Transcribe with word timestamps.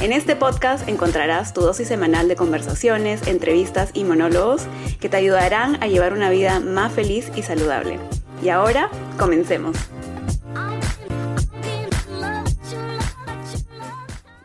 En 0.00 0.12
este 0.12 0.36
podcast 0.36 0.88
encontrarás 0.88 1.54
tu 1.54 1.62
dosis 1.62 1.88
semanal 1.88 2.28
de 2.28 2.36
conversaciones, 2.36 3.26
entrevistas 3.26 3.90
y 3.94 4.04
monólogos 4.04 4.66
que 5.00 5.08
te 5.08 5.16
ayudarán 5.16 5.82
a 5.82 5.86
llevar 5.86 6.12
una 6.12 6.30
vida 6.30 6.60
más 6.60 6.92
feliz 6.92 7.30
y 7.36 7.42
saludable. 7.42 7.98
Y 8.42 8.50
ahora, 8.50 8.90
comencemos. 9.18 9.76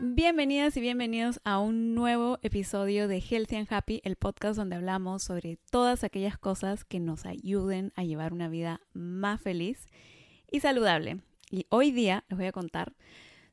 Bienvenidas 0.00 0.76
y 0.76 0.80
bienvenidos 0.80 1.40
a 1.44 1.58
un 1.58 1.94
nuevo 1.94 2.38
episodio 2.42 3.08
de 3.08 3.20
Healthy 3.20 3.56
and 3.56 3.72
Happy, 3.72 4.00
el 4.04 4.16
podcast 4.16 4.56
donde 4.56 4.76
hablamos 4.76 5.22
sobre 5.22 5.58
todas 5.70 6.04
aquellas 6.04 6.38
cosas 6.38 6.84
que 6.84 7.00
nos 7.00 7.26
ayuden 7.26 7.92
a 7.96 8.04
llevar 8.04 8.32
una 8.32 8.48
vida 8.48 8.80
más 8.92 9.40
feliz 9.40 9.88
y 10.50 10.60
saludable. 10.60 11.20
Y 11.50 11.66
hoy 11.68 11.90
día 11.90 12.24
les 12.28 12.38
voy 12.38 12.46
a 12.46 12.52
contar 12.52 12.92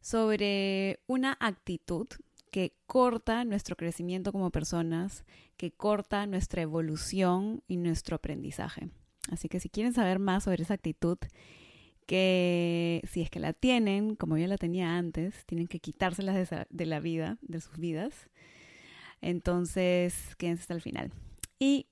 sobre 0.07 1.01
una 1.05 1.35
actitud 1.41 2.07
que 2.49 2.71
corta 2.85 3.43
nuestro 3.43 3.75
crecimiento 3.75 4.31
como 4.31 4.51
personas, 4.51 5.25
que 5.57 5.71
corta 5.71 6.25
nuestra 6.27 6.61
evolución 6.61 7.61
y 7.67 7.75
nuestro 7.75 8.15
aprendizaje. 8.15 8.87
Así 9.29 9.49
que 9.49 9.59
si 9.59 9.67
quieren 9.67 9.91
saber 9.91 10.19
más 10.19 10.45
sobre 10.45 10.63
esa 10.63 10.75
actitud, 10.75 11.17
que 12.05 13.01
si 13.11 13.21
es 13.21 13.29
que 13.29 13.41
la 13.41 13.51
tienen, 13.51 14.15
como 14.15 14.37
yo 14.37 14.47
la 14.47 14.57
tenía 14.57 14.97
antes, 14.97 15.45
tienen 15.45 15.67
que 15.67 15.81
quitárselas 15.81 16.49
de, 16.49 16.65
de 16.69 16.85
la 16.85 17.01
vida, 17.01 17.37
de 17.41 17.59
sus 17.59 17.77
vidas. 17.77 18.29
Entonces, 19.19 20.37
quédense 20.37 20.61
hasta 20.61 20.73
el 20.73 20.81
final. 20.81 21.11
Y 21.59 21.87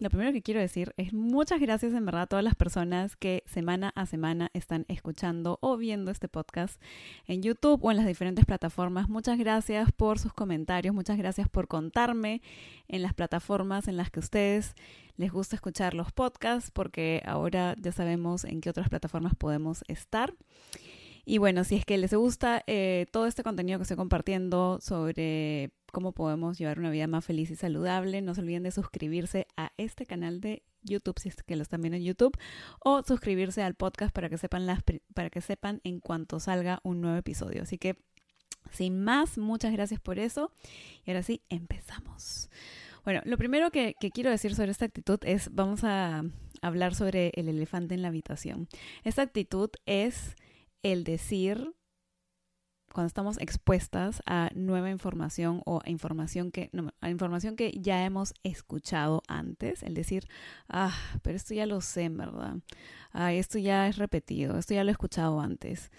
lo 0.00 0.08
primero 0.08 0.32
que 0.32 0.40
quiero 0.40 0.60
decir 0.60 0.94
es 0.96 1.12
muchas 1.12 1.60
gracias 1.60 1.92
en 1.92 2.06
verdad 2.06 2.22
a 2.22 2.26
todas 2.26 2.44
las 2.44 2.54
personas 2.54 3.16
que 3.16 3.44
semana 3.46 3.92
a 3.94 4.06
semana 4.06 4.50
están 4.54 4.86
escuchando 4.88 5.58
o 5.60 5.76
viendo 5.76 6.10
este 6.10 6.26
podcast 6.26 6.80
en 7.26 7.42
YouTube 7.42 7.84
o 7.84 7.90
en 7.90 7.98
las 7.98 8.06
diferentes 8.06 8.46
plataformas. 8.46 9.10
Muchas 9.10 9.38
gracias 9.38 9.92
por 9.92 10.18
sus 10.18 10.32
comentarios, 10.32 10.94
muchas 10.94 11.18
gracias 11.18 11.50
por 11.50 11.68
contarme 11.68 12.40
en 12.88 13.02
las 13.02 13.12
plataformas 13.12 13.88
en 13.88 13.98
las 13.98 14.10
que 14.10 14.20
ustedes 14.20 14.74
les 15.18 15.30
gusta 15.30 15.56
escuchar 15.56 15.92
los 15.92 16.12
podcasts 16.12 16.70
porque 16.70 17.22
ahora 17.26 17.76
ya 17.78 17.92
sabemos 17.92 18.44
en 18.44 18.62
qué 18.62 18.70
otras 18.70 18.88
plataformas 18.88 19.34
podemos 19.36 19.84
estar. 19.86 20.32
Y 21.30 21.38
bueno, 21.38 21.62
si 21.62 21.76
es 21.76 21.84
que 21.84 21.96
les 21.96 22.12
gusta 22.12 22.64
eh, 22.66 23.06
todo 23.12 23.26
este 23.26 23.44
contenido 23.44 23.78
que 23.78 23.84
estoy 23.84 23.96
compartiendo 23.96 24.80
sobre 24.80 25.70
cómo 25.92 26.10
podemos 26.10 26.58
llevar 26.58 26.80
una 26.80 26.90
vida 26.90 27.06
más 27.06 27.24
feliz 27.24 27.52
y 27.52 27.54
saludable. 27.54 28.20
No 28.20 28.34
se 28.34 28.40
olviden 28.40 28.64
de 28.64 28.72
suscribirse 28.72 29.46
a 29.56 29.70
este 29.76 30.06
canal 30.06 30.40
de 30.40 30.64
YouTube 30.82 31.20
si 31.20 31.28
es 31.28 31.36
que 31.44 31.54
lo 31.54 31.62
están 31.62 31.82
viendo 31.82 31.98
en 31.98 32.02
YouTube 32.02 32.36
o 32.80 33.04
suscribirse 33.04 33.62
al 33.62 33.76
podcast 33.76 34.12
para 34.12 34.28
que 34.28 34.38
sepan 34.38 34.66
las 34.66 34.82
para 35.14 35.30
que 35.30 35.40
sepan 35.40 35.80
en 35.84 36.00
cuanto 36.00 36.40
salga 36.40 36.80
un 36.82 37.00
nuevo 37.00 37.18
episodio. 37.18 37.62
Así 37.62 37.78
que 37.78 37.96
sin 38.72 39.00
más, 39.00 39.38
muchas 39.38 39.72
gracias 39.72 40.00
por 40.00 40.18
eso. 40.18 40.50
Y 41.06 41.12
ahora 41.12 41.22
sí, 41.22 41.42
empezamos. 41.48 42.50
Bueno, 43.04 43.20
lo 43.24 43.38
primero 43.38 43.70
que, 43.70 43.94
que 44.00 44.10
quiero 44.10 44.30
decir 44.30 44.56
sobre 44.56 44.72
esta 44.72 44.84
actitud 44.84 45.20
es, 45.22 45.48
vamos 45.54 45.84
a 45.84 46.24
hablar 46.60 46.96
sobre 46.96 47.30
el 47.36 47.48
elefante 47.48 47.94
en 47.94 48.02
la 48.02 48.08
habitación. 48.08 48.66
Esta 49.04 49.22
actitud 49.22 49.70
es 49.86 50.34
el 50.82 51.04
decir 51.04 51.74
cuando 52.92 53.06
estamos 53.06 53.38
expuestas 53.38 54.22
a 54.26 54.50
nueva 54.54 54.90
información 54.90 55.62
o 55.64 55.80
a 55.84 55.90
información 55.90 56.50
que, 56.50 56.70
no, 56.72 56.90
información 57.08 57.54
que 57.56 57.72
ya 57.72 58.04
hemos 58.04 58.34
escuchado 58.42 59.22
antes, 59.28 59.82
el 59.82 59.94
decir, 59.94 60.26
ah, 60.68 60.92
pero 61.22 61.36
esto 61.36 61.54
ya 61.54 61.66
lo 61.66 61.80
sé, 61.80 62.08
verdad, 62.08 62.56
ah, 63.12 63.32
esto 63.32 63.58
ya 63.58 63.86
es 63.86 63.96
repetido, 63.96 64.58
esto 64.58 64.74
ya 64.74 64.82
lo 64.82 64.90
he 64.90 64.92
escuchado 64.92 65.40
antes. 65.40 65.90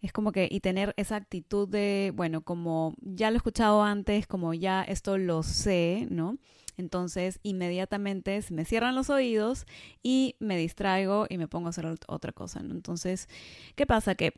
Es 0.00 0.12
como 0.12 0.32
que, 0.32 0.48
y 0.50 0.60
tener 0.60 0.94
esa 0.96 1.16
actitud 1.16 1.68
de, 1.68 2.12
bueno, 2.14 2.42
como 2.42 2.94
ya 3.00 3.30
lo 3.30 3.36
he 3.36 3.38
escuchado 3.38 3.82
antes, 3.82 4.26
como 4.26 4.54
ya 4.54 4.82
esto 4.82 5.18
lo 5.18 5.42
sé, 5.42 6.06
¿no? 6.10 6.38
Entonces, 6.76 7.40
inmediatamente 7.42 8.40
se 8.42 8.54
me 8.54 8.64
cierran 8.64 8.94
los 8.94 9.10
oídos 9.10 9.66
y 10.02 10.36
me 10.38 10.56
distraigo 10.56 11.26
y 11.28 11.36
me 11.36 11.48
pongo 11.48 11.66
a 11.66 11.70
hacer 11.70 11.86
otra 12.06 12.32
cosa, 12.32 12.62
¿no? 12.62 12.72
Entonces, 12.72 13.28
¿qué 13.74 13.84
pasa? 13.84 14.14
Que 14.14 14.34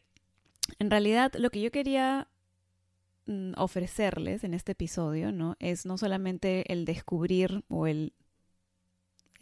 en 0.78 0.91
realidad 0.91 1.32
lo 1.34 1.50
que 1.50 1.60
yo 1.60 1.71
quería 1.71 2.28
mm, 3.27 3.53
ofrecerles 3.59 4.42
en 4.44 4.54
este 4.54 4.72
episodio, 4.72 5.32
¿no? 5.32 5.56
Es 5.59 5.84
no 5.84 5.98
solamente 5.98 6.72
el 6.72 6.87
descubrir 6.87 7.62
o 7.69 7.87
el, 7.87 8.15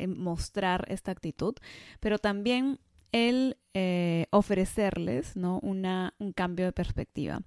mostrar 0.06 0.85
esta 0.89 1.11
actitud, 1.11 1.55
pero 1.99 2.19
también 2.19 2.79
el 3.13 3.57
eh, 3.75 4.27
ofrecerles 4.31 5.37
¿no? 5.37 5.61
Una, 5.61 6.15
un 6.19 6.33
cambio 6.33 6.67
de 6.67 6.73
perspectiva. 6.73 7.43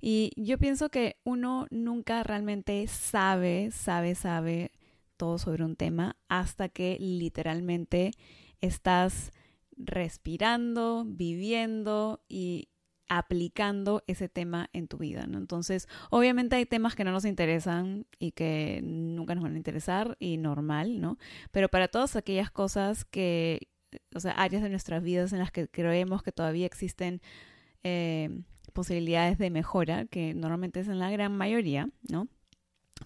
Y 0.00 0.32
yo 0.36 0.58
pienso 0.58 0.88
que 0.88 1.16
uno 1.24 1.66
nunca 1.70 2.22
realmente 2.22 2.86
sabe, 2.86 3.70
sabe, 3.70 4.14
sabe 4.14 4.72
todo 5.16 5.38
sobre 5.38 5.64
un 5.64 5.76
tema 5.76 6.16
hasta 6.28 6.68
que 6.68 6.96
literalmente 7.00 8.12
estás 8.60 9.32
respirando, 9.76 11.04
viviendo 11.06 12.22
y 12.28 12.68
aplicando 13.08 14.02
ese 14.06 14.28
tema 14.28 14.70
en 14.72 14.88
tu 14.88 14.98
vida. 14.98 15.24
Entonces, 15.24 15.88
obviamente 16.10 16.56
hay 16.56 16.66
temas 16.66 16.94
que 16.94 17.04
no 17.04 17.12
nos 17.12 17.24
interesan 17.24 18.06
y 18.18 18.32
que 18.32 18.80
nunca 18.82 19.34
nos 19.34 19.44
van 19.44 19.54
a 19.54 19.58
interesar 19.58 20.16
y 20.18 20.38
normal, 20.38 21.00
¿no? 21.00 21.18
Pero 21.50 21.68
para 21.68 21.88
todas 21.88 22.16
aquellas 22.16 22.50
cosas 22.50 23.04
que, 23.04 23.68
o 24.14 24.20
sea, 24.20 24.32
áreas 24.32 24.62
de 24.62 24.70
nuestras 24.70 25.02
vidas 25.02 25.32
en 25.32 25.38
las 25.38 25.50
que 25.50 25.68
creemos 25.68 26.22
que 26.22 26.32
todavía 26.32 26.66
existen 26.66 27.20
eh, 27.82 28.30
posibilidades 28.72 29.38
de 29.38 29.50
mejora, 29.50 30.06
que 30.06 30.34
normalmente 30.34 30.80
es 30.80 30.88
en 30.88 30.98
la 30.98 31.10
gran 31.10 31.36
mayoría, 31.36 31.88
¿no? 32.10 32.28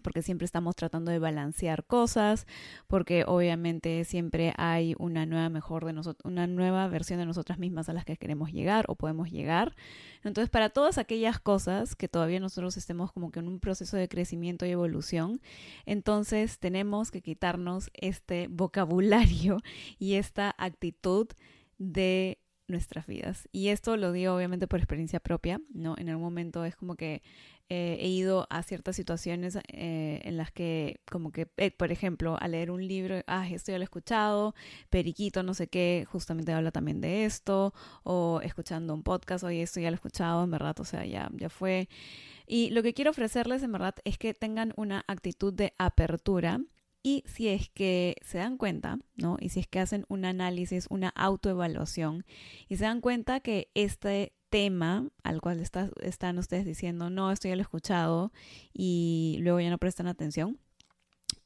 Porque 0.03 0.23
siempre 0.23 0.45
estamos 0.45 0.77
tratando 0.77 1.11
de 1.11 1.19
balancear 1.19 1.85
cosas, 1.85 2.47
porque 2.87 3.25
obviamente 3.27 4.05
siempre 4.05 4.53
hay 4.57 4.95
una 4.99 5.27
nueva 5.27 5.49
mejor 5.49 5.85
de 5.85 5.93
nosotros, 5.93 6.25
una 6.31 6.47
nueva 6.47 6.87
versión 6.89 7.19
de 7.19 7.27
nosotras 7.27 7.59
mismas 7.59 7.89
a 7.89 7.93
las 7.93 8.05
que 8.05 8.17
queremos 8.17 8.53
llegar 8.53 8.85
o 8.89 8.95
podemos 8.95 9.31
llegar. 9.31 9.75
Entonces, 10.25 10.51
para 10.51 10.71
todas 10.71 10.99
aquellas 10.99 11.39
cosas 11.39 11.95
que 11.95 12.09
todavía 12.09 12.41
nosotros 12.41 12.77
estemos 12.77 13.13
como 13.13 13.31
que 13.31 13.41
en 13.41 13.49
un 13.49 13.61
proceso 13.61 13.97
de 13.97 14.09
crecimiento 14.09 14.67
y 14.67 14.71
evolución, 14.71 15.41
entonces 15.87 16.59
tenemos 16.59 17.11
que 17.11 17.23
quitarnos 17.23 17.91
este 17.95 18.49
vocabulario 18.49 19.61
y 19.99 20.15
esta 20.15 20.55
actitud 20.59 21.29
de 21.79 22.39
nuestras 22.69 23.07
vidas. 23.07 23.49
Y 23.51 23.69
esto 23.69 23.97
lo 23.97 24.13
digo 24.13 24.35
obviamente 24.35 24.69
por 24.69 24.79
experiencia 24.79 25.21
propia, 25.21 25.61
¿no? 25.73 25.95
En 25.97 26.11
algún 26.11 26.25
momento 26.25 26.65
es 26.65 26.77
como 26.77 26.97
que 26.97 27.23
eh, 27.71 27.99
he 28.01 28.09
ido 28.09 28.47
a 28.49 28.63
ciertas 28.63 28.97
situaciones 28.97 29.57
eh, 29.69 30.21
en 30.25 30.37
las 30.39 30.51
que, 30.53 31.01
como 31.11 31.33
que, 31.33 31.49
eh, 31.59 31.71
por 31.71 31.93
ejemplo, 31.93 32.39
a 32.41 32.49
leer 32.49 32.71
un 32.71 32.87
libro, 32.87 33.21
ah, 33.27 33.47
esto 33.49 33.73
ya 33.73 33.79
lo 33.79 33.83
he 33.83 33.85
escuchado, 33.85 34.55
Periquito, 34.89 35.43
no 35.43 35.53
sé 35.53 35.69
qué, 35.69 36.07
justamente 36.11 36.53
habla 36.53 36.71
también 36.71 37.03
de 37.03 37.27
esto, 37.27 37.75
o 38.05 38.41
escuchando 38.43 38.95
un 38.95 39.03
podcast, 39.03 39.45
oye, 39.45 39.63
esto 39.63 39.81
ya 39.81 39.91
lo 39.91 39.95
he 39.95 39.97
escuchado, 39.97 40.45
en 40.45 40.51
verdad, 40.51 40.81
o 40.81 40.85
sea, 40.85 41.05
ya, 41.05 41.31
ya 41.35 41.51
fue. 41.51 41.89
Y 42.47 42.71
lo 42.71 42.83
que 42.83 42.95
quiero 42.95 43.11
ofrecerles, 43.11 43.63
en 43.63 43.73
verdad, 43.73 43.97
es 44.05 44.17
que 44.17 44.33
tengan 44.33 44.73
una 44.77 45.05
actitud 45.07 45.53
de 45.53 45.75
apertura. 45.79 46.61
Y 47.03 47.23
si 47.27 47.49
es 47.49 47.69
que 47.69 48.17
se 48.23 48.39
dan 48.39 48.57
cuenta, 48.57 48.99
¿no? 49.15 49.37
Y 49.41 49.51
si 49.51 49.61
es 49.61 49.69
que 49.69 49.79
hacen 49.79 50.05
un 50.09 50.25
análisis, 50.25 50.87
una 50.91 51.11
autoevaluación, 51.11 52.25
y 52.69 52.77
se 52.77 52.85
dan 52.85 53.01
cuenta 53.01 53.41
que 53.41 53.71
este 53.75 54.33
tema 54.51 55.09
al 55.23 55.41
cual 55.41 55.61
están 55.61 56.39
ustedes 56.39 56.65
diciendo, 56.65 57.11
no, 57.11 57.31
esto 57.31 57.49
ya 57.49 57.57
lo 57.57 57.61
he 57.61 57.63
escuchado 57.63 58.33
y 58.73 59.39
luego 59.41 59.61
ya 59.61 59.71
no 59.71 59.79
prestan 59.79 60.07
atención, 60.07 60.59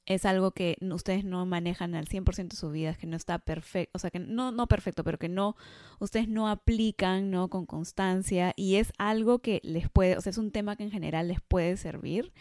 es 0.07 0.25
algo 0.25 0.51
que 0.51 0.77
ustedes 0.81 1.25
no 1.25 1.47
manejan 1.47 1.95
al 1.95 2.07
100% 2.07 2.49
de 2.49 2.57
su 2.57 2.71
vida, 2.71 2.95
que 2.95 3.07
no 3.07 3.17
está 3.17 3.39
perfecto, 3.39 3.93
o 3.95 3.99
sea, 3.99 4.11
que 4.11 4.19
no, 4.19 4.51
no 4.51 4.67
perfecto, 4.67 5.05
pero 5.05 5.19
que 5.19 5.29
no, 5.29 5.57
ustedes 6.01 6.29
no 6.29 6.49
aplican, 6.49 7.31
¿no? 7.31 7.49
Con 7.49 7.67
constancia 7.67 8.53
y 8.57 8.77
es 8.77 8.93
algo 8.99 9.39
que 9.41 9.61
les 9.63 9.89
puede, 9.89 10.17
o 10.17 10.21
sea, 10.21 10.31
es 10.31 10.39
un 10.39 10.51
tema 10.51 10.77
que 10.77 10.83
en 10.83 10.91
general 10.91 11.29
les 11.29 11.41
puede 11.41 11.77
servir. 11.77 12.33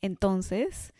Entonces, 0.00 0.94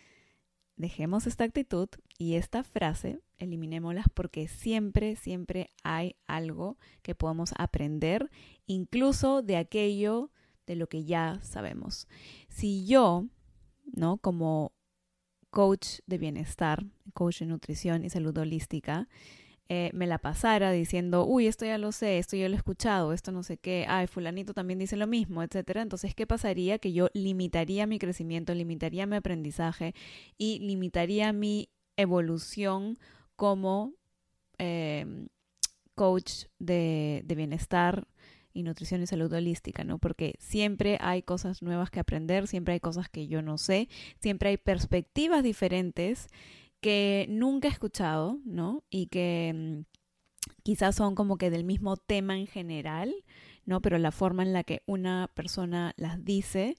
dejemos 0.78 1.26
esta 1.26 1.44
actitud 1.44 1.88
y 2.18 2.34
esta 2.34 2.64
frase, 2.64 3.20
eliminémoslas 3.38 4.06
porque 4.14 4.48
siempre, 4.48 5.16
siempre 5.16 5.70
hay 5.84 6.16
algo 6.26 6.78
que 7.02 7.14
podamos 7.14 7.52
aprender, 7.58 8.30
incluso 8.66 9.42
de 9.42 9.56
aquello 9.56 10.30
de 10.66 10.76
lo 10.76 10.88
que 10.88 11.04
ya 11.04 11.40
sabemos. 11.42 12.08
Si 12.48 12.86
yo 12.86 13.26
¿no? 13.92 14.18
Como 14.18 14.72
coach 15.50 16.00
de 16.06 16.18
bienestar, 16.18 16.84
coach 17.14 17.40
de 17.40 17.46
nutrición 17.46 18.04
y 18.04 18.10
salud 18.10 18.36
holística, 18.36 19.08
eh, 19.70 19.90
me 19.92 20.06
la 20.06 20.18
pasara 20.18 20.72
diciendo, 20.72 21.26
uy, 21.26 21.46
esto 21.46 21.66
ya 21.66 21.76
lo 21.76 21.92
sé, 21.92 22.18
esto 22.18 22.36
ya 22.36 22.48
lo 22.48 22.54
he 22.54 22.56
escuchado, 22.56 23.12
esto 23.12 23.32
no 23.32 23.42
sé 23.42 23.58
qué, 23.58 23.84
ay, 23.86 24.06
fulanito 24.06 24.54
también 24.54 24.78
dice 24.78 24.96
lo 24.96 25.06
mismo, 25.06 25.42
etcétera. 25.42 25.82
Entonces, 25.82 26.14
¿qué 26.14 26.26
pasaría? 26.26 26.78
Que 26.78 26.94
yo 26.94 27.08
limitaría 27.12 27.86
mi 27.86 27.98
crecimiento, 27.98 28.54
limitaría 28.54 29.04
mi 29.06 29.16
aprendizaje 29.16 29.94
y 30.38 30.58
limitaría 30.60 31.34
mi 31.34 31.68
evolución 31.96 32.98
como 33.36 33.92
em, 34.56 35.28
coach 35.94 36.44
de, 36.58 37.22
de 37.26 37.34
bienestar 37.34 38.08
y 38.54 38.62
nutrición 38.62 39.02
y 39.02 39.06
salud 39.06 39.30
holística, 39.32 39.84
¿no? 39.84 39.98
Porque 39.98 40.34
siempre 40.38 40.96
hay 41.02 41.22
cosas 41.22 41.60
nuevas 41.60 41.90
que 41.90 42.00
aprender, 42.00 42.46
siempre 42.48 42.72
hay 42.72 42.80
cosas 42.80 43.10
que 43.10 43.28
yo 43.28 43.42
no 43.42 43.58
sé, 43.58 43.88
siempre 44.18 44.48
hay 44.48 44.56
perspectivas 44.56 45.42
diferentes 45.42 46.28
que 46.80 47.26
nunca 47.28 47.68
he 47.68 47.70
escuchado, 47.70 48.38
¿no? 48.44 48.84
Y 48.90 49.06
que 49.06 49.52
mm, 49.54 49.98
quizás 50.62 50.94
son 50.94 51.14
como 51.14 51.38
que 51.38 51.50
del 51.50 51.64
mismo 51.64 51.96
tema 51.96 52.38
en 52.38 52.46
general, 52.46 53.14
¿no? 53.64 53.80
Pero 53.80 53.98
la 53.98 54.12
forma 54.12 54.42
en 54.42 54.52
la 54.52 54.64
que 54.64 54.82
una 54.86 55.30
persona 55.34 55.94
las 55.96 56.24
dice 56.24 56.76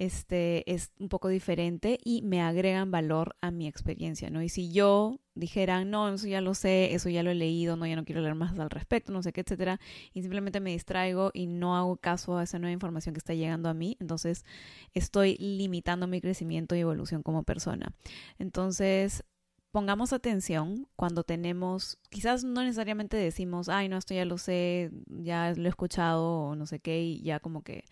este, 0.00 0.72
es 0.72 0.92
un 0.98 1.10
poco 1.10 1.28
diferente 1.28 1.98
y 2.02 2.22
me 2.22 2.40
agregan 2.40 2.90
valor 2.90 3.36
a 3.42 3.50
mi 3.50 3.68
experiencia, 3.68 4.30
¿no? 4.30 4.42
Y 4.42 4.48
si 4.48 4.72
yo 4.72 5.20
dijera, 5.34 5.84
no, 5.84 6.08
eso 6.08 6.26
ya 6.26 6.40
lo 6.40 6.54
sé, 6.54 6.94
eso 6.94 7.10
ya 7.10 7.22
lo 7.22 7.30
he 7.30 7.34
leído, 7.34 7.76
no, 7.76 7.86
ya 7.86 7.96
no 7.96 8.06
quiero 8.06 8.22
leer 8.22 8.34
más 8.34 8.58
al 8.58 8.70
respecto, 8.70 9.12
no 9.12 9.22
sé 9.22 9.34
qué, 9.34 9.42
etcétera, 9.42 9.78
y 10.14 10.22
simplemente 10.22 10.58
me 10.60 10.70
distraigo 10.70 11.30
y 11.34 11.46
no 11.48 11.76
hago 11.76 11.98
caso 11.98 12.38
a 12.38 12.44
esa 12.44 12.58
nueva 12.58 12.72
información 12.72 13.14
que 13.14 13.18
está 13.18 13.34
llegando 13.34 13.68
a 13.68 13.74
mí, 13.74 13.98
entonces 14.00 14.46
estoy 14.94 15.36
limitando 15.36 16.06
mi 16.06 16.22
crecimiento 16.22 16.74
y 16.74 16.80
evolución 16.80 17.22
como 17.22 17.42
persona. 17.42 17.92
Entonces, 18.38 19.22
pongamos 19.70 20.12
atención 20.12 20.88
cuando 20.96 21.22
tenemos, 21.22 21.98
quizás 22.10 22.44
no 22.44 22.62
necesariamente 22.62 23.16
decimos, 23.16 23.68
ay, 23.68 23.88
no, 23.88 23.96
esto 23.96 24.14
ya 24.14 24.24
lo 24.24 24.38
sé, 24.38 24.90
ya 25.06 25.52
lo 25.54 25.66
he 25.66 25.68
escuchado 25.68 26.24
o 26.40 26.54
no 26.56 26.66
sé 26.66 26.80
qué, 26.80 27.02
y 27.02 27.22
ya 27.22 27.40
como 27.40 27.62
que 27.62 27.84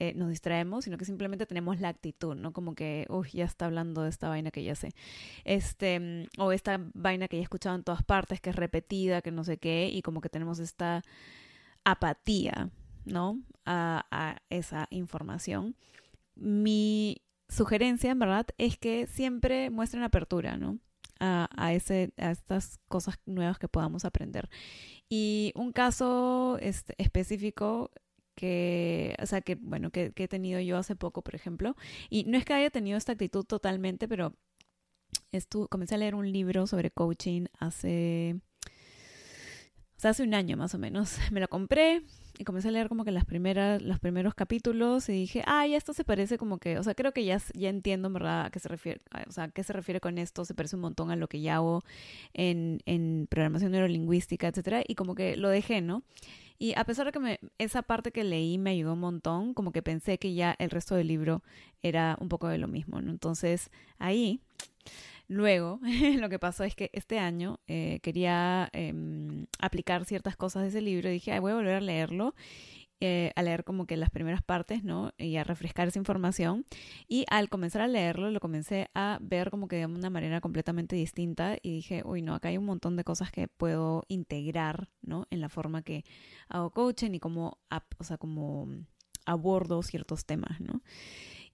eh, 0.00 0.12
nos 0.14 0.28
distraemos, 0.28 0.84
sino 0.84 0.98
que 0.98 1.04
simplemente 1.04 1.46
tenemos 1.46 1.80
la 1.80 1.88
actitud, 1.88 2.34
¿no? 2.34 2.52
Como 2.52 2.74
que, 2.74 3.06
uy, 3.08 3.28
ya 3.32 3.44
está 3.44 3.66
hablando 3.66 4.02
de 4.02 4.10
esta 4.10 4.28
vaina 4.28 4.50
que 4.50 4.64
ya 4.64 4.74
sé. 4.74 4.90
Este, 5.44 6.00
mm, 6.00 6.40
o 6.40 6.52
esta 6.52 6.80
vaina 6.94 7.28
que 7.28 7.36
ya 7.36 7.40
he 7.40 7.44
escuchado 7.44 7.76
en 7.76 7.84
todas 7.84 8.02
partes, 8.02 8.40
que 8.40 8.50
es 8.50 8.56
repetida, 8.56 9.22
que 9.22 9.30
no 9.30 9.44
sé 9.44 9.58
qué, 9.58 9.88
y 9.88 10.02
como 10.02 10.20
que 10.20 10.28
tenemos 10.28 10.58
esta 10.58 11.02
apatía, 11.84 12.70
¿no? 13.04 13.40
A, 13.64 14.06
a 14.10 14.42
esa 14.50 14.88
información. 14.90 15.76
Mi 16.34 17.22
sugerencia, 17.48 18.10
en 18.10 18.18
verdad, 18.18 18.46
es 18.58 18.78
que 18.78 19.06
siempre 19.06 19.70
muestren 19.70 20.02
apertura, 20.02 20.56
¿no? 20.56 20.80
A, 21.20 21.48
a, 21.56 21.72
ese, 21.72 22.12
a 22.16 22.32
estas 22.32 22.78
cosas 22.88 23.18
nuevas 23.24 23.58
que 23.58 23.68
podamos 23.68 24.04
aprender. 24.04 24.48
Y 25.08 25.52
un 25.54 25.72
caso 25.72 26.58
este, 26.60 26.94
específico 26.98 27.90
que, 28.34 29.14
o 29.22 29.26
sea, 29.26 29.40
que, 29.40 29.54
bueno, 29.56 29.90
que, 29.90 30.12
he 30.14 30.28
tenido 30.28 30.60
yo 30.60 30.76
hace 30.76 30.96
poco, 30.96 31.22
por 31.22 31.34
ejemplo. 31.34 31.76
Y 32.10 32.24
no 32.24 32.38
es 32.38 32.44
que 32.44 32.54
haya 32.54 32.70
tenido 32.70 32.98
esta 32.98 33.12
actitud 33.12 33.44
totalmente, 33.44 34.08
pero 34.08 34.34
estuve, 35.32 35.68
comencé 35.68 35.94
a 35.94 35.98
leer 35.98 36.14
un 36.14 36.30
libro 36.32 36.66
sobre 36.66 36.90
coaching 36.90 37.46
hace, 37.58 38.40
hace 40.10 40.22
un 40.22 40.34
año 40.34 40.56
más 40.56 40.74
o 40.74 40.78
menos. 40.78 41.16
Me 41.32 41.40
lo 41.40 41.48
compré 41.48 42.02
y 42.38 42.44
comencé 42.44 42.68
a 42.68 42.70
leer 42.72 42.88
como 42.88 43.04
que 43.04 43.12
las 43.12 43.24
primeras, 43.24 43.80
los 43.82 43.98
primeros 44.00 44.34
capítulos 44.34 45.08
y 45.08 45.12
dije, 45.12 45.42
ay, 45.46 45.74
esto 45.74 45.92
se 45.92 46.04
parece 46.04 46.36
como 46.36 46.58
que, 46.58 46.78
o 46.78 46.82
sea, 46.82 46.94
creo 46.94 47.12
que 47.12 47.24
ya, 47.24 47.40
ya 47.54 47.68
entiendo, 47.68 48.10
¿verdad?, 48.10 48.46
a 48.46 48.50
qué 48.50 48.58
se 48.58 48.68
refiere, 48.68 49.00
o 49.28 49.30
sea, 49.32 49.44
a 49.44 49.48
qué 49.48 49.62
se 49.62 49.72
refiere 49.72 50.00
con 50.00 50.18
esto, 50.18 50.44
se 50.44 50.54
parece 50.54 50.76
un 50.76 50.82
montón 50.82 51.10
a 51.10 51.16
lo 51.16 51.28
que 51.28 51.40
ya 51.40 51.56
hago 51.56 51.84
en, 52.32 52.80
en 52.86 53.28
programación 53.30 53.70
neurolingüística, 53.72 54.48
etcétera, 54.48 54.82
y 54.86 54.96
como 54.96 55.14
que 55.14 55.36
lo 55.36 55.48
dejé, 55.48 55.80
¿no? 55.80 56.02
Y 56.58 56.74
a 56.76 56.84
pesar 56.84 57.06
de 57.06 57.12
que 57.12 57.40
esa 57.58 57.82
parte 57.82 58.12
que 58.12 58.24
leí 58.24 58.58
me 58.58 58.70
ayudó 58.70 58.94
un 58.94 59.00
montón, 59.00 59.54
como 59.54 59.72
que 59.72 59.82
pensé 59.82 60.18
que 60.18 60.34
ya 60.34 60.54
el 60.58 60.70
resto 60.70 60.94
del 60.94 61.08
libro 61.08 61.42
era 61.82 62.16
un 62.20 62.28
poco 62.28 62.48
de 62.48 62.58
lo 62.58 62.68
mismo, 62.68 63.00
¿no? 63.00 63.10
Entonces 63.10 63.70
ahí, 63.98 64.40
luego, 65.28 65.80
lo 66.20 66.28
que 66.28 66.38
pasó 66.38 66.64
es 66.64 66.74
que 66.74 66.90
este 66.92 67.18
año 67.18 67.60
eh, 67.66 68.00
quería 68.02 68.68
em, 68.72 69.46
aplicar 69.58 70.04
ciertas 70.04 70.36
cosas 70.36 70.62
de 70.62 70.68
ese 70.68 70.80
libro 70.80 71.08
y 71.08 71.14
dije, 71.14 71.32
Ay, 71.32 71.40
voy 71.40 71.52
a 71.52 71.56
volver 71.56 71.74
a 71.74 71.80
leerlo 71.80 72.34
eh, 73.06 73.32
a 73.36 73.42
leer 73.42 73.64
como 73.64 73.86
que 73.86 73.98
las 73.98 74.08
primeras 74.08 74.42
partes, 74.42 74.82
¿no? 74.82 75.12
Y 75.18 75.36
a 75.36 75.44
refrescar 75.44 75.88
esa 75.88 75.98
información. 75.98 76.64
Y 77.06 77.26
al 77.28 77.50
comenzar 77.50 77.82
a 77.82 77.86
leerlo, 77.86 78.30
lo 78.30 78.40
comencé 78.40 78.88
a 78.94 79.18
ver 79.20 79.50
como 79.50 79.68
que 79.68 79.76
de 79.76 79.84
una 79.84 80.08
manera 80.08 80.40
completamente 80.40 80.96
distinta 80.96 81.58
y 81.60 81.70
dije, 81.70 82.02
uy, 82.06 82.22
no, 82.22 82.34
acá 82.34 82.48
hay 82.48 82.56
un 82.56 82.64
montón 82.64 82.96
de 82.96 83.04
cosas 83.04 83.30
que 83.30 83.46
puedo 83.46 84.04
integrar, 84.08 84.88
¿no? 85.02 85.26
En 85.30 85.42
la 85.42 85.50
forma 85.50 85.82
que 85.82 86.04
hago 86.48 86.70
coaching 86.70 87.10
y 87.12 87.20
como, 87.20 87.58
o 87.98 88.04
sea, 88.04 88.16
como 88.16 88.68
abordo 89.26 89.82
ciertos 89.82 90.24
temas, 90.24 90.60
¿no? 90.60 90.80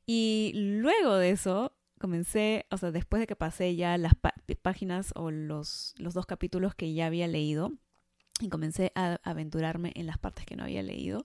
Y 0.06 0.52
luego 0.54 1.16
de 1.16 1.30
eso, 1.30 1.72
comencé, 2.00 2.66
o 2.70 2.78
sea, 2.78 2.90
después 2.90 3.20
de 3.20 3.26
que 3.26 3.36
pasé 3.36 3.76
ya 3.76 3.96
las 3.98 4.14
páginas 4.62 5.12
o 5.14 5.30
los, 5.30 5.94
los 5.98 6.14
dos 6.14 6.26
capítulos 6.26 6.74
que 6.74 6.92
ya 6.94 7.06
había 7.06 7.28
leído, 7.28 7.72
y 8.40 8.48
comencé 8.48 8.90
a 8.94 9.20
aventurarme 9.22 9.92
en 9.94 10.06
las 10.06 10.18
partes 10.18 10.46
que 10.46 10.56
no 10.56 10.64
había 10.64 10.82
leído, 10.82 11.24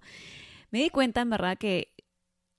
me 0.72 0.80
di 0.80 0.90
cuenta 0.90 1.22
en 1.22 1.30
verdad 1.30 1.58
que, 1.58 1.94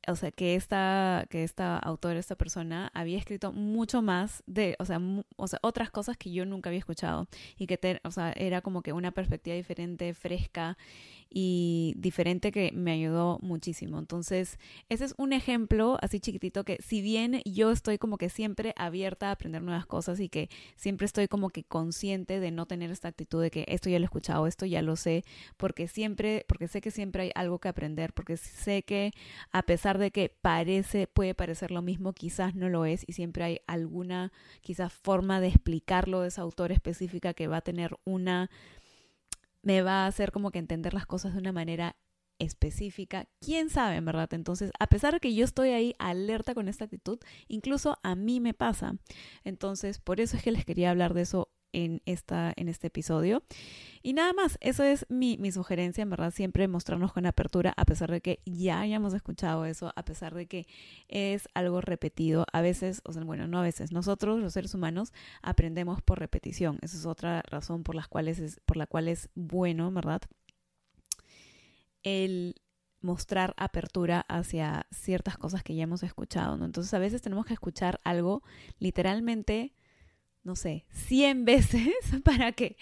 o 0.08 0.16
sea, 0.16 0.30
que 0.30 0.54
esta, 0.54 1.26
que 1.28 1.44
esta 1.44 1.78
autora, 1.78 2.18
esta 2.18 2.36
persona, 2.36 2.90
había 2.94 3.18
escrito 3.18 3.52
mucho 3.52 4.00
más 4.00 4.42
de, 4.46 4.76
o 4.78 4.86
sea, 4.86 4.98
o 5.36 5.46
sea 5.46 5.58
otras 5.62 5.90
cosas 5.90 6.16
que 6.16 6.32
yo 6.32 6.46
nunca 6.46 6.70
había 6.70 6.78
escuchado 6.78 7.28
y 7.58 7.66
que, 7.66 8.00
o 8.02 8.10
sea, 8.10 8.32
era 8.32 8.62
como 8.62 8.82
que 8.82 8.94
una 8.94 9.10
perspectiva 9.12 9.56
diferente, 9.56 10.14
fresca 10.14 10.78
y 11.28 11.94
diferente 11.96 12.52
que 12.52 12.72
me 12.72 12.92
ayudó 12.92 13.38
muchísimo. 13.42 13.98
Entonces, 13.98 14.58
ese 14.88 15.04
es 15.04 15.14
un 15.18 15.32
ejemplo 15.32 15.98
así 16.00 16.20
chiquitito 16.20 16.64
que 16.64 16.78
si 16.82 17.00
bien 17.02 17.42
yo 17.44 17.70
estoy 17.70 17.98
como 17.98 18.18
que 18.18 18.28
siempre 18.28 18.72
abierta 18.76 19.28
a 19.28 19.32
aprender 19.32 19.62
nuevas 19.62 19.86
cosas 19.86 20.20
y 20.20 20.28
que 20.28 20.48
siempre 20.76 21.04
estoy 21.04 21.28
como 21.28 21.50
que 21.50 21.64
consciente 21.64 22.40
de 22.40 22.50
no 22.50 22.66
tener 22.66 22.90
esta 22.90 23.08
actitud 23.08 23.42
de 23.42 23.50
que 23.50 23.64
esto 23.68 23.90
ya 23.90 23.98
lo 23.98 24.04
he 24.04 24.06
escuchado, 24.06 24.46
esto 24.46 24.66
ya 24.66 24.82
lo 24.82 24.96
sé, 24.96 25.24
porque 25.56 25.88
siempre, 25.88 26.44
porque 26.48 26.68
sé 26.68 26.80
que 26.80 26.90
siempre 26.90 27.24
hay 27.24 27.30
algo 27.34 27.58
que 27.58 27.68
aprender, 27.68 28.12
porque 28.12 28.36
sé 28.36 28.82
que 28.82 29.12
a 29.52 29.62
pesar 29.62 29.98
de 29.98 30.10
que 30.10 30.28
parece, 30.40 31.06
puede 31.06 31.34
parecer 31.34 31.70
lo 31.70 31.82
mismo, 31.82 32.12
quizás 32.12 32.54
no 32.54 32.68
lo 32.68 32.84
es 32.84 33.04
y 33.06 33.12
siempre 33.12 33.44
hay 33.44 33.60
alguna 33.66 34.32
quizás 34.60 34.92
forma 34.92 35.40
de 35.40 35.48
explicarlo 35.48 36.20
de 36.20 36.28
esa 36.28 36.42
autor 36.42 36.72
específica 36.72 37.34
que 37.34 37.48
va 37.48 37.58
a 37.58 37.62
tener 37.62 37.96
una 38.04 38.50
me 39.66 39.82
va 39.82 40.04
a 40.04 40.06
hacer 40.06 40.30
como 40.30 40.52
que 40.52 40.60
entender 40.60 40.94
las 40.94 41.06
cosas 41.06 41.32
de 41.32 41.40
una 41.40 41.50
manera 41.50 41.96
específica. 42.38 43.26
¿Quién 43.40 43.68
sabe, 43.68 43.96
en 43.96 44.04
verdad? 44.04 44.32
Entonces, 44.32 44.70
a 44.78 44.86
pesar 44.86 45.14
de 45.14 45.18
que 45.18 45.34
yo 45.34 45.44
estoy 45.44 45.70
ahí 45.70 45.92
alerta 45.98 46.54
con 46.54 46.68
esta 46.68 46.84
actitud, 46.84 47.18
incluso 47.48 47.98
a 48.04 48.14
mí 48.14 48.38
me 48.38 48.54
pasa. 48.54 48.96
Entonces, 49.42 49.98
por 49.98 50.20
eso 50.20 50.36
es 50.36 50.44
que 50.44 50.52
les 50.52 50.64
quería 50.64 50.90
hablar 50.90 51.14
de 51.14 51.22
eso 51.22 51.50
en, 51.72 52.02
esta, 52.06 52.52
en 52.56 52.68
este 52.68 52.88
episodio. 52.88 53.42
Y 54.02 54.12
nada 54.12 54.32
más, 54.32 54.58
eso 54.60 54.82
es 54.84 55.06
mi, 55.08 55.36
mi, 55.38 55.52
sugerencia, 55.52 56.02
en 56.02 56.10
verdad, 56.10 56.32
siempre 56.32 56.68
mostrarnos 56.68 57.12
con 57.12 57.26
apertura, 57.26 57.72
a 57.76 57.84
pesar 57.84 58.10
de 58.10 58.20
que 58.20 58.40
ya 58.44 58.80
hayamos 58.80 59.14
escuchado 59.14 59.64
eso, 59.64 59.92
a 59.96 60.04
pesar 60.04 60.34
de 60.34 60.46
que 60.46 60.66
es 61.08 61.48
algo 61.54 61.80
repetido. 61.80 62.46
A 62.52 62.60
veces, 62.60 63.02
o 63.04 63.12
sea, 63.12 63.24
bueno, 63.24 63.46
no 63.48 63.58
a 63.58 63.62
veces, 63.62 63.92
nosotros 63.92 64.40
los 64.40 64.52
seres 64.52 64.74
humanos 64.74 65.12
aprendemos 65.42 66.02
por 66.02 66.18
repetición. 66.18 66.78
Esa 66.82 66.96
es 66.96 67.06
otra 67.06 67.42
razón 67.50 67.82
por, 67.82 67.94
las 67.94 68.08
cuales 68.08 68.38
es, 68.38 68.60
por 68.64 68.76
la 68.76 68.86
cual 68.86 69.08
es 69.08 69.28
bueno, 69.34 69.90
¿verdad? 69.90 70.22
El 72.02 72.54
mostrar 73.00 73.54
apertura 73.56 74.24
hacia 74.28 74.86
ciertas 74.90 75.38
cosas 75.38 75.62
que 75.62 75.74
ya 75.74 75.84
hemos 75.84 76.02
escuchado, 76.02 76.56
¿no? 76.56 76.64
Entonces 76.64 76.92
a 76.94 76.98
veces 76.98 77.22
tenemos 77.22 77.46
que 77.46 77.54
escuchar 77.54 78.00
algo 78.04 78.42
literalmente 78.78 79.74
no 80.46 80.54
sé, 80.54 80.86
100 80.90 81.44
veces 81.44 81.92
para 82.24 82.52
que, 82.52 82.76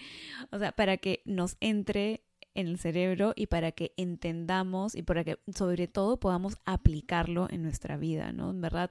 o 0.53 0.59
sea, 0.59 0.73
para 0.73 0.99
que 0.99 1.23
nos 1.25 1.57
entre 1.61 2.23
en 2.55 2.69
el 2.69 2.79
cerebro 2.79 3.33
y 3.35 3.47
para 3.47 3.73
que 3.73 3.95
entendamos 3.97 4.95
y 4.95 5.03
para 5.03 5.25
que 5.25 5.39
sobre 5.53 5.89
todo 5.89 6.21
podamos 6.21 6.59
aplicarlo 6.67 7.49
en 7.51 7.63
nuestra 7.63 7.97
vida, 7.97 8.33
¿no? 8.33 8.51
En 8.51 8.61
verdad, 8.61 8.91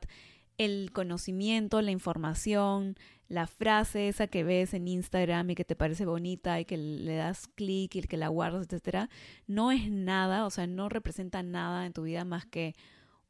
el 0.57 0.91
conocimiento, 0.91 1.81
la 1.81 1.91
información, 1.91 2.97
la 3.29 3.45
frase 3.45 4.09
esa 4.09 4.27
que 4.27 4.43
ves 4.43 4.73
en 4.73 4.87
Instagram 4.87 5.51
y 5.51 5.55
que 5.55 5.65
te 5.65 5.75
parece 5.75 6.05
bonita 6.05 6.59
y 6.59 6.65
que 6.65 6.77
le 6.77 7.15
das 7.15 7.47
clic 7.47 7.95
y 7.95 8.01
que 8.01 8.17
la 8.17 8.27
guardas, 8.27 8.65
etcétera, 8.65 9.09
no 9.45 9.71
es 9.71 9.89
nada, 9.89 10.45
o 10.45 10.49
sea, 10.49 10.65
no 10.65 10.89
representa 10.89 11.43
nada 11.43 11.85
en 11.85 11.93
tu 11.93 12.03
vida 12.03 12.25
más 12.25 12.45
que 12.47 12.75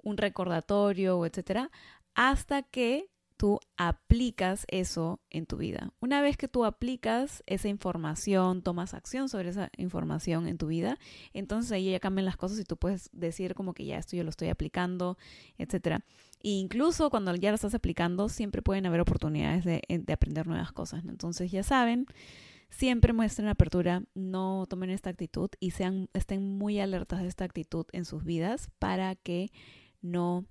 un 0.01 0.17
recordatorio 0.17 1.25
etcétera, 1.25 1.69
hasta 2.15 2.63
que 2.63 3.09
tú 3.43 3.59
aplicas 3.75 4.65
eso 4.69 5.19
en 5.29 5.45
tu 5.45 5.57
vida. 5.57 5.91
Una 5.99 6.21
vez 6.21 6.37
que 6.37 6.47
tú 6.47 6.63
aplicas 6.63 7.43
esa 7.45 7.67
información, 7.67 8.61
tomas 8.61 8.93
acción 8.93 9.27
sobre 9.27 9.49
esa 9.49 9.69
información 9.75 10.47
en 10.47 10.57
tu 10.57 10.67
vida, 10.67 10.97
entonces 11.33 11.73
ahí 11.73 11.91
ya 11.91 11.99
cambian 11.99 12.23
las 12.23 12.37
cosas 12.37 12.57
y 12.57 12.63
tú 12.63 12.77
puedes 12.77 13.09
decir 13.11 13.53
como 13.53 13.73
que 13.73 13.83
ya 13.83 13.97
esto 13.97 14.15
yo 14.15 14.23
lo 14.23 14.29
estoy 14.29 14.47
aplicando, 14.47 15.17
etc. 15.57 15.99
E 16.41 16.51
incluso 16.51 17.09
cuando 17.09 17.35
ya 17.35 17.49
lo 17.49 17.55
estás 17.55 17.75
aplicando, 17.75 18.29
siempre 18.29 18.61
pueden 18.61 18.85
haber 18.85 19.01
oportunidades 19.01 19.65
de, 19.65 19.81
aprender 20.13 20.47
nuevas 20.47 20.71
cosas. 20.71 21.03
Entonces 21.03 21.51
ya 21.51 21.63
saben, 21.63 22.05
siempre 22.69 23.11
muestren 23.11 23.49
apertura, 23.49 24.03
no 24.15 24.67
tomen 24.69 24.89
esta 24.89 25.09
actitud 25.09 25.49
y 25.59 25.71
sean, 25.71 26.07
estén 26.13 26.57
muy 26.57 26.79
alertas 26.79 27.21
de 27.21 27.27
esta 27.27 27.43
actitud 27.43 27.87
en 27.91 28.05
sus 28.05 28.23
vidas 28.23 28.69
para 28.79 29.15
que 29.15 29.51
no 30.01 30.45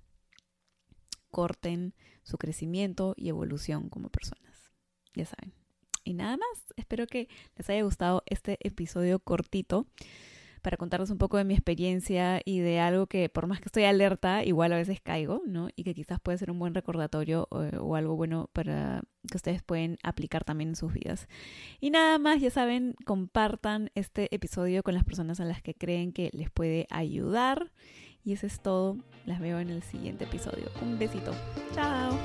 corten 1.33 1.95
su 2.21 2.37
crecimiento 2.37 3.15
y 3.17 3.29
evolución 3.29 3.89
como 3.89 4.09
personas. 4.09 4.71
Ya 5.15 5.25
saben. 5.25 5.51
Y 6.03 6.13
nada 6.13 6.37
más, 6.37 6.73
espero 6.75 7.07
que 7.07 7.27
les 7.55 7.69
haya 7.69 7.81
gustado 7.81 8.21
este 8.27 8.59
episodio 8.61 9.19
cortito 9.19 9.87
para 10.61 10.77
contarles 10.77 11.09
un 11.09 11.17
poco 11.17 11.37
de 11.37 11.43
mi 11.43 11.53
experiencia 11.53 12.41
y 12.45 12.59
de 12.59 12.79
algo 12.79 13.07
que 13.07 13.27
por 13.27 13.47
más 13.47 13.59
que 13.59 13.65
estoy 13.65 13.83
alerta, 13.83 14.45
igual 14.45 14.71
a 14.71 14.77
veces 14.77 15.01
caigo, 15.01 15.41
¿no? 15.45 15.67
Y 15.75 15.83
que 15.83 15.93
quizás 15.93 16.19
puede 16.21 16.37
ser 16.37 16.51
un 16.51 16.59
buen 16.59 16.73
recordatorio 16.73 17.47
o, 17.51 17.95
algo 17.95 18.15
bueno 18.15 18.49
para 18.53 19.01
que 19.29 19.35
ustedes 19.35 19.61
pueden 19.61 19.97
aplicar 20.03 20.45
también 20.45 20.69
en 20.69 20.75
sus 20.77 20.93
vidas. 20.93 21.27
Y 21.81 21.89
nada 21.89 22.17
más, 22.17 22.39
ya 22.39 22.49
saben, 22.49 22.95
compartan 23.05 23.91
este 23.93 24.33
episodio 24.33 24.83
con 24.83 24.93
las 24.93 25.03
personas 25.03 25.41
a 25.41 25.45
las 25.45 25.61
que 25.61 25.73
creen 25.73 26.13
que 26.13 26.29
les 26.31 26.49
puede 26.49 26.87
ayudar. 26.89 27.73
Y 28.25 28.33
eso 28.33 28.47
es 28.47 28.59
todo. 28.59 28.97
Las 29.25 29.39
veo 29.39 29.59
en 29.59 29.69
el 29.69 29.83
siguiente 29.83 30.25
episodio. 30.25 30.69
Un 30.81 30.97
besito. 30.97 31.33
Chao. 31.73 32.17